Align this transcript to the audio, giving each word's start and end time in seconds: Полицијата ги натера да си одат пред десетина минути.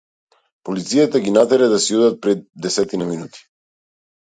Полицијата 0.69 1.21
ги 1.25 1.35
натера 1.35 1.67
да 1.75 1.79
си 1.85 1.99
одат 1.99 2.19
пред 2.25 2.43
десетина 2.69 3.13
минути. 3.13 3.47